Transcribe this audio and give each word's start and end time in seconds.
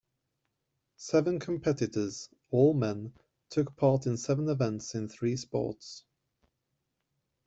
Seven 0.97 1.39
competitors, 1.39 2.27
all 2.49 2.73
men, 2.73 3.13
took 3.51 3.75
part 3.75 4.07
in 4.07 4.17
seven 4.17 4.49
events 4.49 4.95
in 4.95 5.07
three 5.07 5.37
sports. 5.37 6.05